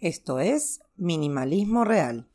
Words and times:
Esto 0.00 0.40
es 0.40 0.82
Minimalismo 0.96 1.84
Real. 1.84 2.28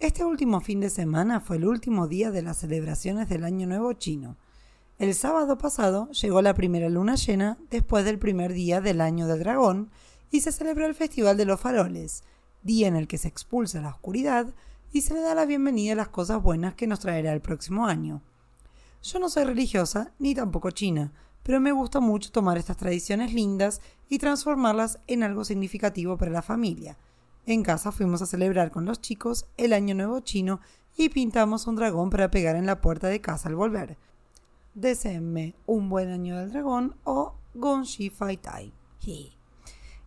Este 0.00 0.24
último 0.24 0.60
fin 0.60 0.80
de 0.80 0.90
semana 0.90 1.40
fue 1.40 1.56
el 1.56 1.64
último 1.64 2.08
día 2.08 2.32
de 2.32 2.42
las 2.42 2.58
celebraciones 2.58 3.28
del 3.28 3.44
Año 3.44 3.66
Nuevo 3.68 3.92
chino. 3.94 4.36
El 4.98 5.14
sábado 5.14 5.56
pasado 5.58 6.10
llegó 6.10 6.42
la 6.42 6.54
primera 6.54 6.88
luna 6.88 7.14
llena 7.14 7.56
después 7.70 8.04
del 8.04 8.18
primer 8.18 8.52
día 8.52 8.80
del 8.80 9.00
Año 9.00 9.28
del 9.28 9.38
Dragón 9.38 9.90
y 10.30 10.40
se 10.40 10.52
celebró 10.52 10.86
el 10.86 10.94
Festival 10.94 11.36
de 11.36 11.44
los 11.44 11.60
Faroles, 11.60 12.24
día 12.62 12.88
en 12.88 12.96
el 12.96 13.08
que 13.08 13.16
se 13.16 13.28
expulsa 13.28 13.80
la 13.80 13.90
oscuridad 13.90 14.52
y 14.92 15.00
se 15.00 15.14
le 15.14 15.20
da 15.20 15.34
la 15.34 15.46
bienvenida 15.46 15.94
a 15.94 15.96
las 15.96 16.08
cosas 16.08 16.42
buenas 16.42 16.74
que 16.74 16.86
nos 16.86 17.00
traerá 17.00 17.32
el 17.32 17.40
próximo 17.40 17.86
año. 17.86 18.20
Yo 19.02 19.18
no 19.18 19.30
soy 19.30 19.44
religiosa 19.44 20.12
ni 20.18 20.34
tampoco 20.34 20.70
china, 20.70 21.12
pero 21.42 21.60
me 21.60 21.72
gusta 21.72 21.98
mucho 21.98 22.30
tomar 22.30 22.58
estas 22.58 22.76
tradiciones 22.76 23.32
lindas 23.32 23.80
y 24.08 24.18
transformarlas 24.18 25.00
en 25.06 25.22
algo 25.22 25.44
significativo 25.44 26.18
para 26.18 26.30
la 26.30 26.42
familia. 26.42 26.98
En 27.46 27.62
casa 27.62 27.90
fuimos 27.90 28.22
a 28.22 28.26
celebrar 28.26 28.70
con 28.70 28.84
los 28.84 29.00
chicos 29.00 29.46
el 29.56 29.72
Año 29.72 29.94
Nuevo 29.94 30.20
chino 30.20 30.60
y 30.96 31.08
pintamos 31.08 31.66
un 31.66 31.76
dragón 31.76 32.10
para 32.10 32.30
pegar 32.30 32.54
en 32.54 32.66
la 32.66 32.80
puerta 32.80 33.08
de 33.08 33.20
casa 33.20 33.48
al 33.48 33.56
volver. 33.56 33.96
Deseenme 34.74 35.54
un 35.66 35.88
buen 35.88 36.10
año 36.10 36.38
del 36.38 36.52
dragón 36.52 36.96
o 37.04 37.34
Gong 37.54 37.84
Shi 37.84 38.10
Fai 38.10 38.36
Tai. 38.36 38.72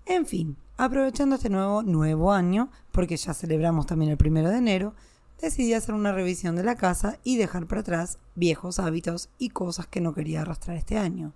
En 0.05 0.25
fin, 0.25 0.55
aprovechando 0.77 1.35
este 1.35 1.49
nuevo 1.49 1.83
nuevo 1.83 2.31
año, 2.31 2.69
porque 2.91 3.17
ya 3.17 3.33
celebramos 3.33 3.85
también 3.85 4.11
el 4.11 4.17
primero 4.17 4.49
de 4.49 4.57
enero, 4.57 4.93
decidí 5.41 5.73
hacer 5.73 5.95
una 5.95 6.11
revisión 6.11 6.55
de 6.55 6.63
la 6.63 6.75
casa 6.75 7.19
y 7.23 7.37
dejar 7.37 7.67
para 7.67 7.81
atrás 7.81 8.19
viejos 8.35 8.79
hábitos 8.79 9.29
y 9.37 9.49
cosas 9.49 9.87
que 9.87 10.01
no 10.01 10.13
quería 10.13 10.41
arrastrar 10.41 10.77
este 10.77 10.97
año. 10.97 11.33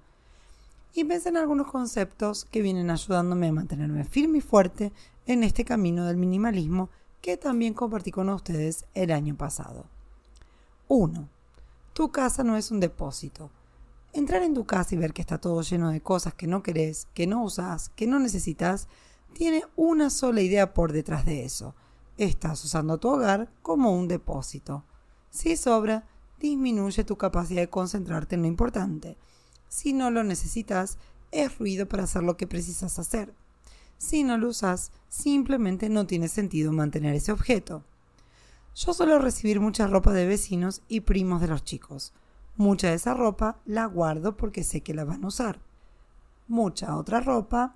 Y 0.93 1.03
pensé 1.03 1.29
en 1.29 1.37
algunos 1.37 1.67
conceptos 1.67 2.45
que 2.45 2.61
vienen 2.61 2.89
ayudándome 2.89 3.47
a 3.47 3.53
mantenerme 3.53 4.03
firme 4.03 4.39
y 4.39 4.41
fuerte 4.41 4.91
en 5.27 5.43
este 5.43 5.63
camino 5.63 6.05
del 6.05 6.17
minimalismo 6.17 6.89
que 7.21 7.37
también 7.37 7.73
compartí 7.73 8.11
con 8.11 8.29
ustedes 8.29 8.85
el 8.93 9.11
año 9.11 9.35
pasado. 9.35 9.85
1. 10.87 11.27
Tu 11.93 12.11
casa 12.11 12.43
no 12.43 12.57
es 12.57 12.71
un 12.71 12.79
depósito. 12.79 13.51
Entrar 14.13 14.41
en 14.41 14.55
tu 14.55 14.65
casa 14.65 14.95
y 14.95 14.97
ver 14.97 15.13
que 15.13 15.21
está 15.21 15.37
todo 15.37 15.61
lleno 15.61 15.91
de 15.91 16.01
cosas 16.01 16.33
que 16.33 16.47
no 16.47 16.63
querés, 16.63 17.07
que 17.13 17.27
no 17.27 17.43
usás, 17.43 17.89
que 17.89 18.07
no 18.07 18.19
necesitas, 18.19 18.87
tiene 19.33 19.63
una 19.75 20.09
sola 20.09 20.41
idea 20.41 20.73
por 20.73 20.91
detrás 20.91 21.25
de 21.25 21.45
eso. 21.45 21.75
Estás 22.17 22.63
usando 22.65 22.97
tu 22.97 23.09
hogar 23.09 23.49
como 23.61 23.93
un 23.93 24.07
depósito. 24.07 24.83
Si 25.29 25.55
sobra, 25.55 26.05
disminuye 26.39 27.03
tu 27.03 27.17
capacidad 27.17 27.61
de 27.61 27.69
concentrarte 27.69 28.35
en 28.35 28.41
lo 28.41 28.47
importante. 28.47 29.17
Si 29.67 29.93
no 29.93 30.11
lo 30.11 30.23
necesitas, 30.23 30.97
es 31.31 31.57
ruido 31.57 31.87
para 31.87 32.03
hacer 32.03 32.23
lo 32.23 32.37
que 32.37 32.47
precisas 32.47 32.99
hacer. 32.99 33.33
Si 33.97 34.23
no 34.23 34.37
lo 34.37 34.49
usas, 34.49 34.91
simplemente 35.09 35.89
no 35.89 36.07
tiene 36.07 36.27
sentido 36.27 36.71
mantener 36.71 37.15
ese 37.15 37.31
objeto. 37.31 37.83
Yo 38.75 38.93
suelo 38.93 39.19
recibir 39.19 39.59
mucha 39.59 39.87
ropa 39.87 40.13
de 40.13 40.25
vecinos 40.25 40.81
y 40.87 41.01
primos 41.01 41.41
de 41.41 41.47
los 41.47 41.63
chicos. 41.63 42.13
Mucha 42.55 42.89
de 42.89 42.95
esa 42.95 43.13
ropa 43.13 43.59
la 43.65 43.85
guardo 43.85 44.37
porque 44.37 44.63
sé 44.63 44.81
que 44.81 44.93
la 44.93 45.05
van 45.05 45.23
a 45.23 45.27
usar. 45.27 45.59
Mucha 46.47 46.95
otra 46.95 47.19
ropa 47.19 47.75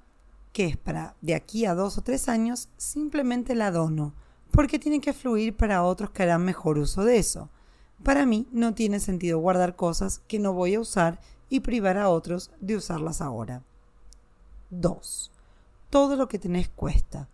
que 0.54 0.68
es 0.68 0.78
para 0.78 1.16
de 1.22 1.36
aquí 1.36 1.66
a 1.66 1.74
dos 1.74 1.98
o 1.98 2.02
tres 2.02 2.30
años, 2.30 2.70
simplemente 2.78 3.56
la 3.56 3.72
dono, 3.72 4.14
porque 4.52 4.80
tiene 4.80 5.02
que 5.02 5.12
fluir 5.12 5.58
para 5.58 5.84
otros 5.84 6.12
que 6.12 6.24
harán 6.24 6.46
mejor 6.46 6.78
uso 6.78 7.04
de 7.04 7.18
eso. 7.18 7.50
Para 8.04 8.26
mí 8.26 8.48
no 8.52 8.74
tiene 8.74 9.00
sentido 9.00 9.40
guardar 9.40 9.76
cosas 9.76 10.22
que 10.28 10.40
no 10.40 10.54
voy 10.54 10.76
a 10.76 10.80
usar 10.80 11.20
y 11.50 11.62
privar 11.62 11.98
a 11.98 12.10
otros 12.10 12.52
de 12.62 12.76
usarlas 12.76 13.20
ahora. 13.20 13.64
2. 14.70 15.32
Todo 15.90 16.16
lo 16.16 16.28
que 16.28 16.40
tenés 16.40 16.70
cuesta. 16.70 17.28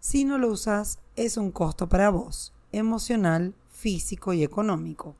Si 0.00 0.24
no 0.24 0.38
lo 0.38 0.48
usas, 0.48 0.98
es 1.16 1.36
un 1.36 1.50
costo 1.50 1.88
para 1.88 2.10
vos, 2.10 2.52
emocional, 2.72 3.54
físico 3.70 4.32
y 4.32 4.42
económico. 4.42 5.16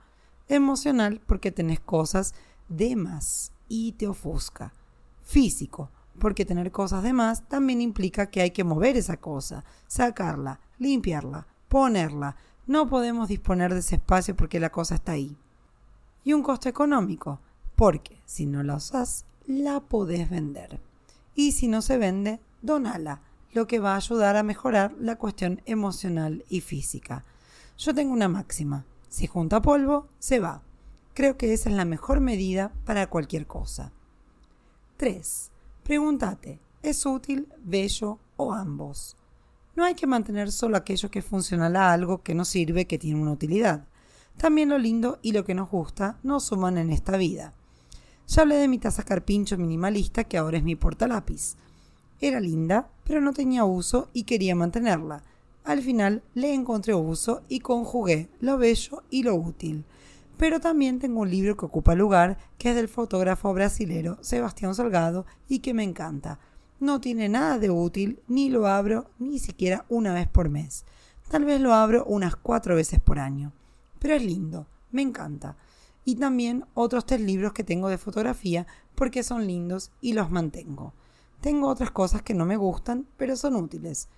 Emocional 0.49 1.21
porque 1.27 1.53
tenés 1.53 1.81
cosas 1.81 2.35
de 2.69 2.97
más 2.97 3.53
y 3.69 3.93
te 3.93 4.07
ofusca. 4.07 4.73
Físico, 5.23 5.91
porque 6.19 6.45
tener 6.45 6.71
cosas 6.71 7.03
de 7.03 7.13
más 7.13 7.49
también 7.49 7.81
implica 7.81 8.31
que 8.31 8.41
hay 8.41 8.51
que 8.51 8.65
mover 8.65 8.97
esa 8.97 9.19
cosa, 9.19 9.65
sacarla, 9.87 10.61
limpiarla, 10.79 11.47
ponerla. 11.69 12.37
No 12.67 12.89
podemos 12.89 13.29
disponer 13.29 13.73
de 13.73 13.81
ese 13.81 13.97
espacio 13.97 14.37
porque 14.37 14.61
la 14.61 14.71
cosa 14.71 14.97
está 14.97 15.13
ahí. 15.13 15.37
Y 16.25 16.33
un 16.33 16.43
costo 16.43 16.69
económico, 16.69 17.41
porque 17.77 18.21
si 18.27 18.47
no 18.47 18.63
la 18.63 18.77
usas, 18.77 19.25
la 19.47 19.81
podés 19.81 20.29
vender. 20.29 20.81
Y 21.35 21.53
si 21.53 21.69
no 21.69 21.81
se 21.81 21.97
vende, 21.97 22.41
donala, 22.61 23.23
lo 23.53 23.67
que 23.67 23.79
va 23.79 23.95
a 23.95 23.97
ayudar 23.97 24.37
a 24.37 24.43
mejorar 24.43 24.95
la 25.01 25.17
cuestión 25.17 25.63
emocional 25.65 26.45
y 26.49 26.61
física. 26.61 27.25
Yo 27.79 27.95
tengo 27.95 28.13
una 28.13 28.29
máxima, 28.29 28.85
si 29.09 29.27
junta 29.27 29.63
polvo, 29.63 30.09
se 30.19 30.41
va. 30.41 30.63
Creo 31.15 31.37
que 31.37 31.53
esa 31.53 31.71
es 31.71 31.77
la 31.77 31.85
mejor 31.85 32.21
medida 32.21 32.73
para 32.85 33.09
cualquier 33.09 33.47
cosa. 33.47 33.93
3. 34.99 35.51
Pregúntate, 35.89 36.61
¿es 36.83 37.07
útil, 37.07 37.49
bello 37.65 38.19
o 38.37 38.53
ambos? 38.53 39.17
No 39.75 39.85
hay 39.85 39.95
que 39.95 40.07
mantener 40.07 40.53
solo 40.53 40.77
aquello 40.77 41.11
que 41.11 41.21
es 41.21 41.25
funcional 41.25 41.77
a 41.77 41.95
algo 41.95 42.23
que 42.23 42.35
nos 42.35 42.49
sirve, 42.49 42.87
que 42.87 42.99
tiene 42.99 43.19
una 43.19 43.33
utilidad. 43.33 43.87
También 44.37 44.69
lo 44.69 44.77
lindo 44.77 45.19
y 45.23 45.33
lo 45.33 45.47
que 45.47 45.55
nos 45.55 45.71
gusta 45.71 46.19
nos 46.23 46.45
suman 46.45 46.77
en 46.77 46.91
esta 46.91 47.17
vida. 47.17 47.55
Ya 48.27 48.43
hablé 48.43 48.57
de 48.57 48.69
mi 48.69 48.79
taza 48.79 49.03
carpincho 49.03 49.57
minimalista 49.57 50.25
que 50.25 50.37
ahora 50.37 50.59
es 50.59 50.63
mi 50.63 50.77
portalápiz. 50.77 51.57
Era 52.21 52.39
linda, 52.39 52.91
pero 53.05 53.23
no 53.23 53.33
tenía 53.33 53.65
uso 53.65 54.11
y 54.13 54.25
quería 54.25 54.55
mantenerla. 54.55 55.23
Al 55.65 55.81
final 55.81 56.23
le 56.35 56.53
encontré 56.53 56.93
uso 56.93 57.45
y 57.49 57.61
conjugué 57.61 58.29
lo 58.41 58.59
bello 58.59 59.05
y 59.09 59.23
lo 59.23 59.37
útil. 59.37 59.87
Pero 60.39 60.61
también 60.61 61.01
tengo 61.01 61.21
un 61.21 61.31
libro 61.31 61.57
que 61.57 61.67
ocupa 61.67 61.97
lugar, 61.97 62.39
que 62.59 62.71
es 62.71 62.77
del 62.77 62.89
fotógrafo 62.89 63.53
brasilero 63.53 64.19
Sebastián 64.23 64.75
Salgado 64.75 65.27
y 65.49 65.59
que 65.59 65.75
me 65.75 65.83
encanta. 65.83 66.39
No 66.79 67.01
tiene 67.01 67.29
nada 67.29 67.59
de 67.59 67.71
útil, 67.71 68.23
ni 68.29 68.49
lo 68.49 68.69
abro 68.69 69.11
ni 69.19 69.41
siquiera 69.41 69.85
una 69.89 70.15
vez 70.15 70.29
por 70.29 70.49
mes. 70.49 70.85
Tal 71.29 71.45
vez 71.45 71.61
lo 71.61 71.75
abro 71.75 72.05
unas 72.05 72.37
cuatro 72.37 72.77
veces 72.77 73.01
por 73.01 73.19
año. 73.19 73.53
Pero 73.99 74.15
es 74.15 74.25
lindo, 74.25 74.69
me 74.93 75.03
encanta. 75.03 75.57
Y 76.05 76.15
también 76.15 76.65
otros 76.73 77.05
tres 77.05 77.21
libros 77.21 77.53
que 77.53 77.65
tengo 77.65 77.89
de 77.89 77.99
fotografía 77.99 78.67
porque 78.95 79.25
son 79.25 79.45
lindos 79.45 79.91
y 80.01 80.13
los 80.13 80.31
mantengo. 80.31 80.95
Tengo 81.41 81.69
otras 81.69 81.91
cosas 81.91 82.23
que 82.23 82.35
no 82.35 82.47
me 82.47 82.57
gustan, 82.57 83.09
pero 83.17 83.37
son 83.37 83.57
útiles. 83.57 84.09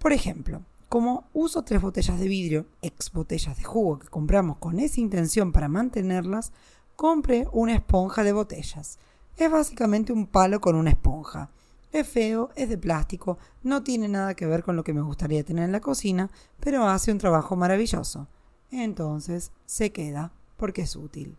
Por 0.00 0.12
ejemplo, 0.12 0.62
como 0.88 1.28
uso 1.32 1.62
tres 1.62 1.80
botellas 1.80 2.18
de 2.18 2.28
vidrio, 2.28 2.66
ex 2.82 3.10
botellas 3.12 3.56
de 3.56 3.64
jugo 3.64 3.98
que 3.98 4.08
compramos 4.08 4.58
con 4.58 4.78
esa 4.78 5.00
intención 5.00 5.52
para 5.52 5.68
mantenerlas, 5.68 6.52
compré 6.96 7.48
una 7.52 7.74
esponja 7.74 8.22
de 8.22 8.32
botellas. 8.32 8.98
Es 9.36 9.50
básicamente 9.50 10.12
un 10.12 10.26
palo 10.26 10.60
con 10.60 10.76
una 10.76 10.90
esponja. 10.90 11.50
Es 11.92 12.08
feo, 12.08 12.50
es 12.56 12.68
de 12.68 12.78
plástico, 12.78 13.38
no 13.62 13.82
tiene 13.82 14.08
nada 14.08 14.34
que 14.34 14.46
ver 14.46 14.64
con 14.64 14.76
lo 14.76 14.82
que 14.82 14.92
me 14.92 15.02
gustaría 15.02 15.44
tener 15.44 15.64
en 15.64 15.72
la 15.72 15.80
cocina, 15.80 16.30
pero 16.60 16.86
hace 16.88 17.12
un 17.12 17.18
trabajo 17.18 17.56
maravilloso. 17.56 18.28
Entonces 18.70 19.52
se 19.66 19.92
queda 19.92 20.32
porque 20.56 20.82
es 20.82 20.96
útil. 20.96 21.36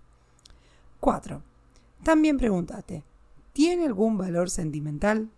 4. 1.00 1.42
También 2.04 2.38
pregúntate, 2.38 3.04
¿tiene 3.54 3.86
algún 3.86 4.18
valor 4.18 4.50
sentimental? 4.50 5.30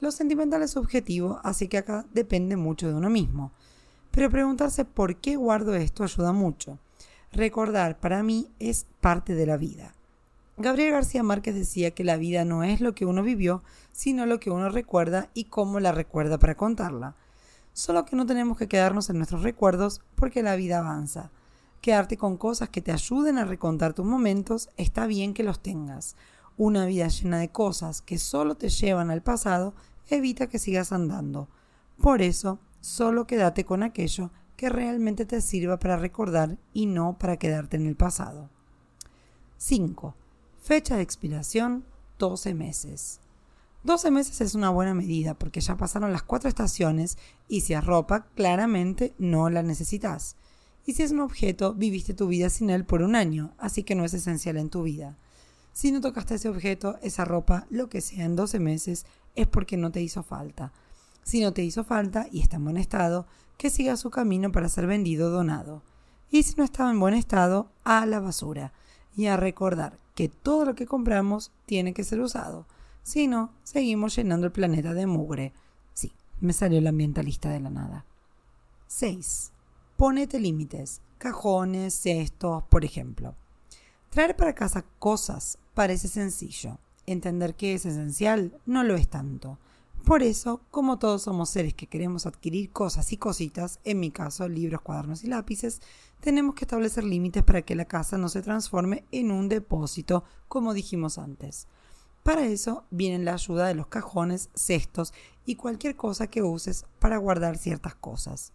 Lo 0.00 0.10
sentimental 0.10 0.62
es 0.62 0.70
subjetivo, 0.70 1.40
así 1.44 1.68
que 1.68 1.78
acá 1.78 2.06
depende 2.12 2.56
mucho 2.56 2.88
de 2.88 2.94
uno 2.94 3.10
mismo. 3.10 3.52
Pero 4.10 4.30
preguntarse 4.30 4.84
por 4.84 5.16
qué 5.16 5.36
guardo 5.36 5.74
esto 5.74 6.04
ayuda 6.04 6.32
mucho. 6.32 6.78
Recordar 7.32 8.00
para 8.00 8.22
mí 8.22 8.48
es 8.58 8.86
parte 9.00 9.34
de 9.34 9.46
la 9.46 9.56
vida. 9.56 9.94
Gabriel 10.56 10.92
García 10.92 11.22
Márquez 11.22 11.54
decía 11.54 11.92
que 11.92 12.04
la 12.04 12.16
vida 12.16 12.44
no 12.44 12.64
es 12.64 12.80
lo 12.80 12.94
que 12.94 13.06
uno 13.06 13.22
vivió, 13.22 13.62
sino 13.92 14.26
lo 14.26 14.40
que 14.40 14.50
uno 14.50 14.68
recuerda 14.68 15.28
y 15.32 15.44
cómo 15.44 15.80
la 15.80 15.92
recuerda 15.92 16.38
para 16.38 16.54
contarla. 16.54 17.14
Solo 17.72 18.04
que 18.04 18.16
no 18.16 18.26
tenemos 18.26 18.58
que 18.58 18.68
quedarnos 18.68 19.10
en 19.10 19.16
nuestros 19.16 19.42
recuerdos 19.42 20.00
porque 20.16 20.42
la 20.42 20.56
vida 20.56 20.78
avanza. 20.78 21.30
Quedarte 21.80 22.16
con 22.16 22.36
cosas 22.36 22.68
que 22.68 22.82
te 22.82 22.92
ayuden 22.92 23.38
a 23.38 23.44
recontar 23.44 23.94
tus 23.94 24.04
momentos 24.04 24.68
está 24.76 25.06
bien 25.06 25.32
que 25.34 25.44
los 25.44 25.60
tengas. 25.60 26.16
Una 26.58 26.84
vida 26.84 27.08
llena 27.08 27.38
de 27.38 27.48
cosas 27.48 28.02
que 28.02 28.18
solo 28.18 28.54
te 28.56 28.68
llevan 28.68 29.10
al 29.10 29.22
pasado 29.22 29.72
evita 30.08 30.48
que 30.48 30.58
sigas 30.58 30.92
andando. 30.92 31.48
Por 32.00 32.22
eso, 32.22 32.58
solo 32.80 33.26
quédate 33.26 33.64
con 33.64 33.82
aquello 33.82 34.30
que 34.56 34.68
realmente 34.68 35.24
te 35.24 35.40
sirva 35.40 35.78
para 35.78 35.96
recordar 35.96 36.58
y 36.72 36.86
no 36.86 37.18
para 37.18 37.38
quedarte 37.38 37.76
en 37.76 37.86
el 37.86 37.96
pasado. 37.96 38.50
5. 39.56 40.14
Fecha 40.60 40.96
de 40.96 41.02
expiración 41.02 41.84
12 42.18 42.54
meses. 42.54 43.20
12 43.84 44.10
meses 44.10 44.40
es 44.42 44.54
una 44.54 44.68
buena 44.68 44.92
medida 44.92 45.34
porque 45.34 45.60
ya 45.60 45.76
pasaron 45.76 46.12
las 46.12 46.22
cuatro 46.22 46.48
estaciones 46.48 47.16
y 47.48 47.62
si 47.62 47.72
es 47.72 47.84
ropa, 47.84 48.26
claramente 48.34 49.14
no 49.18 49.48
la 49.48 49.62
necesitas. 49.62 50.36
Y 50.84 50.92
si 50.92 51.02
es 51.02 51.12
un 51.12 51.20
objeto, 51.20 51.74
viviste 51.74 52.12
tu 52.12 52.26
vida 52.26 52.50
sin 52.50 52.68
él 52.68 52.84
por 52.84 53.02
un 53.02 53.14
año, 53.14 53.54
así 53.58 53.82
que 53.82 53.94
no 53.94 54.04
es 54.04 54.12
esencial 54.12 54.58
en 54.58 54.68
tu 54.68 54.82
vida. 54.82 55.16
Si 55.72 55.92
no 55.92 56.00
tocaste 56.00 56.34
ese 56.34 56.48
objeto, 56.48 56.98
esa 57.02 57.24
ropa, 57.24 57.66
lo 57.70 57.88
que 57.88 58.00
sea 58.00 58.24
en 58.24 58.36
12 58.36 58.58
meses, 58.58 59.06
es 59.34 59.46
porque 59.46 59.76
no 59.76 59.90
te 59.92 60.02
hizo 60.02 60.22
falta. 60.22 60.72
Si 61.22 61.40
no 61.40 61.52
te 61.52 61.62
hizo 61.62 61.84
falta 61.84 62.26
y 62.30 62.40
está 62.40 62.56
en 62.56 62.64
buen 62.64 62.76
estado, 62.76 63.26
que 63.56 63.70
siga 63.70 63.96
su 63.96 64.10
camino 64.10 64.52
para 64.52 64.68
ser 64.68 64.86
vendido 64.86 65.28
o 65.28 65.30
donado. 65.30 65.82
Y 66.30 66.44
si 66.44 66.54
no 66.56 66.64
estaba 66.64 66.90
en 66.90 67.00
buen 67.00 67.14
estado, 67.14 67.70
a 67.84 68.06
la 68.06 68.20
basura. 68.20 68.72
Y 69.16 69.26
a 69.26 69.36
recordar 69.36 69.98
que 70.14 70.28
todo 70.28 70.64
lo 70.64 70.74
que 70.74 70.86
compramos 70.86 71.52
tiene 71.66 71.92
que 71.92 72.04
ser 72.04 72.20
usado. 72.20 72.66
Si 73.02 73.26
no, 73.26 73.52
seguimos 73.64 74.16
llenando 74.16 74.46
el 74.46 74.52
planeta 74.52 74.94
de 74.94 75.06
mugre. 75.06 75.52
Sí, 75.94 76.12
me 76.40 76.52
salió 76.52 76.78
el 76.78 76.86
ambientalista 76.86 77.50
de 77.50 77.60
la 77.60 77.70
nada. 77.70 78.04
6. 78.86 79.52
Ponete 79.96 80.38
límites. 80.38 81.00
Cajones, 81.18 81.94
cestos, 81.94 82.62
por 82.64 82.84
ejemplo. 82.84 83.34
Traer 84.10 84.34
para 84.34 84.56
casa 84.56 84.84
cosas 84.98 85.56
parece 85.72 86.08
sencillo. 86.08 86.78
Entender 87.06 87.54
que 87.54 87.74
es 87.74 87.86
esencial 87.86 88.58
no 88.66 88.82
lo 88.82 88.96
es 88.96 89.08
tanto. 89.08 89.56
Por 90.04 90.24
eso, 90.24 90.62
como 90.72 90.98
todos 90.98 91.22
somos 91.22 91.50
seres 91.50 91.74
que 91.74 91.86
queremos 91.86 92.26
adquirir 92.26 92.72
cosas 92.72 93.12
y 93.12 93.16
cositas, 93.16 93.78
en 93.84 94.00
mi 94.00 94.10
caso 94.10 94.48
libros, 94.48 94.80
cuadernos 94.80 95.22
y 95.22 95.28
lápices, 95.28 95.80
tenemos 96.18 96.56
que 96.56 96.64
establecer 96.64 97.04
límites 97.04 97.44
para 97.44 97.62
que 97.62 97.76
la 97.76 97.84
casa 97.84 98.18
no 98.18 98.28
se 98.28 98.42
transforme 98.42 99.04
en 99.12 99.30
un 99.30 99.48
depósito, 99.48 100.24
como 100.48 100.74
dijimos 100.74 101.16
antes. 101.16 101.68
Para 102.24 102.44
eso 102.46 102.82
viene 102.90 103.22
la 103.22 103.34
ayuda 103.34 103.68
de 103.68 103.74
los 103.74 103.86
cajones, 103.86 104.50
cestos 104.54 105.14
y 105.46 105.54
cualquier 105.54 105.94
cosa 105.94 106.26
que 106.26 106.42
uses 106.42 106.84
para 106.98 107.16
guardar 107.18 107.58
ciertas 107.58 107.94
cosas. 107.94 108.52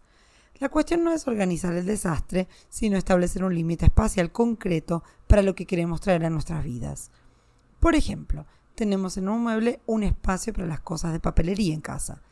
La 0.58 0.70
cuestión 0.70 1.04
no 1.04 1.12
es 1.12 1.28
organizar 1.28 1.74
el 1.74 1.84
desastre, 1.84 2.48
sino 2.70 2.96
establecer 2.96 3.44
un 3.44 3.54
límite 3.54 3.86
espacial 3.86 4.32
concreto 4.32 5.04
para 5.26 5.42
lo 5.42 5.54
que 5.54 5.66
queremos 5.66 6.00
traer 6.00 6.24
a 6.24 6.30
nuestras 6.30 6.64
vidas. 6.64 7.10
Por 7.78 7.94
ejemplo, 7.94 8.46
tenemos 8.74 9.16
en 9.16 9.28
un 9.28 9.42
mueble 9.42 9.80
un 9.86 10.02
espacio 10.02 10.52
para 10.52 10.66
las 10.66 10.80
cosas 10.80 11.12
de 11.12 11.20
papelería 11.20 11.74
en 11.74 11.80
casa. 11.80 12.22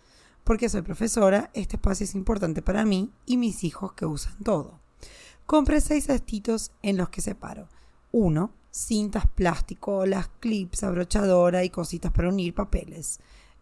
Porque 0.43 0.69
soy 0.69 0.83
profesora, 0.83 1.51
este 1.55 1.77
espacio 1.77 2.05
es 2.05 2.15
importante 2.15 2.63
para 2.63 2.85
mí 2.85 3.11
y 3.27 3.37
mis 3.37 3.65
hijos 3.65 3.93
que 3.93 4.07
usan 4.07 4.39
todo. 4.43 4.81
Compré 5.47 5.81
seis 5.81 6.07
cestitos 6.07 6.73
en 6.83 6.97
los 6.97 7.11
que 7.11 7.21
separo. 7.21 7.69
Uno, 8.13 8.53
cintas 8.71 9.27
plástico, 9.27 10.07
las 10.07 10.29
clips, 10.41 10.83
abrochadora 10.83 11.65
y 11.65 11.71
cositas 11.71 12.13
para 12.13 12.29
unir 12.29 12.55
papeles. 12.55 13.21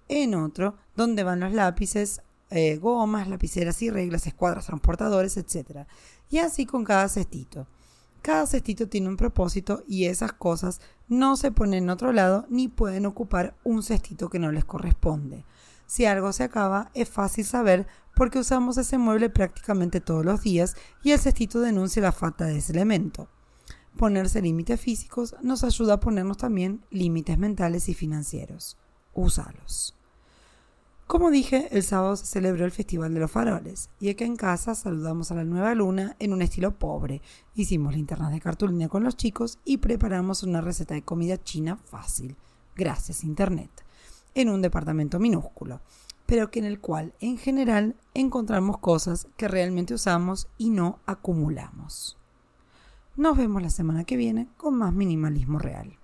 En 0.08 0.34
otro, 0.34 0.76
donde 0.96 1.24
van 1.24 1.40
los 1.40 1.52
lápices, 1.52 2.22
eh, 2.52 2.76
gomas, 2.76 3.28
lapiceras 3.28 3.80
y 3.82 3.90
reglas, 3.90 4.26
escuadras, 4.26 4.66
transportadores, 4.66 5.36
etc. 5.36 5.86
Y 6.30 6.38
así 6.38 6.66
con 6.66 6.84
cada 6.84 7.08
cestito. 7.08 7.66
Cada 8.22 8.46
cestito 8.46 8.88
tiene 8.88 9.08
un 9.08 9.16
propósito 9.16 9.82
y 9.88 10.04
esas 10.04 10.32
cosas 10.32 10.80
no 11.08 11.36
se 11.36 11.50
ponen 11.50 11.84
en 11.84 11.90
otro 11.90 12.12
lado 12.12 12.46
ni 12.48 12.68
pueden 12.68 13.04
ocupar 13.06 13.56
un 13.64 13.82
cestito 13.82 14.30
que 14.30 14.38
no 14.38 14.52
les 14.52 14.64
corresponde. 14.64 15.44
Si 15.86 16.06
algo 16.06 16.32
se 16.32 16.44
acaba, 16.44 16.90
es 16.94 17.08
fácil 17.08 17.44
saber 17.44 17.86
porque 18.14 18.38
usamos 18.38 18.78
ese 18.78 18.96
mueble 18.96 19.28
prácticamente 19.28 20.00
todos 20.00 20.24
los 20.24 20.42
días 20.42 20.76
y 21.02 21.10
el 21.10 21.18
cestito 21.18 21.60
denuncia 21.60 22.00
la 22.00 22.12
falta 22.12 22.44
de 22.44 22.58
ese 22.58 22.72
elemento. 22.72 23.28
Ponerse 23.98 24.40
límites 24.40 24.80
físicos 24.80 25.34
nos 25.42 25.64
ayuda 25.64 25.94
a 25.94 26.00
ponernos 26.00 26.38
también 26.38 26.84
límites 26.90 27.36
mentales 27.38 27.88
y 27.88 27.94
financieros. 27.94 28.78
Úsalos. 29.12 29.96
Como 31.12 31.30
dije, 31.30 31.68
el 31.72 31.82
sábado 31.82 32.16
se 32.16 32.24
celebró 32.24 32.64
el 32.64 32.70
Festival 32.70 33.12
de 33.12 33.20
los 33.20 33.30
Faroles 33.30 33.90
y 34.00 34.08
aquí 34.08 34.24
en 34.24 34.36
casa 34.36 34.74
saludamos 34.74 35.30
a 35.30 35.34
la 35.34 35.44
nueva 35.44 35.74
luna 35.74 36.16
en 36.18 36.32
un 36.32 36.40
estilo 36.40 36.78
pobre. 36.78 37.20
Hicimos 37.54 37.94
linternas 37.94 38.32
de 38.32 38.40
cartulina 38.40 38.88
con 38.88 39.04
los 39.04 39.18
chicos 39.18 39.58
y 39.62 39.76
preparamos 39.76 40.42
una 40.42 40.62
receta 40.62 40.94
de 40.94 41.02
comida 41.02 41.36
china 41.36 41.76
fácil, 41.76 42.34
gracias 42.74 43.22
a 43.22 43.26
Internet, 43.26 43.68
en 44.34 44.48
un 44.48 44.62
departamento 44.62 45.18
minúsculo, 45.18 45.82
pero 46.24 46.50
que 46.50 46.60
en 46.60 46.64
el 46.64 46.80
cual 46.80 47.12
en 47.20 47.36
general 47.36 47.94
encontramos 48.14 48.78
cosas 48.78 49.28
que 49.36 49.48
realmente 49.48 49.92
usamos 49.92 50.48
y 50.56 50.70
no 50.70 50.98
acumulamos. 51.04 52.16
Nos 53.16 53.36
vemos 53.36 53.60
la 53.60 53.68
semana 53.68 54.04
que 54.04 54.16
viene 54.16 54.48
con 54.56 54.78
más 54.78 54.94
minimalismo 54.94 55.58
real. 55.58 55.98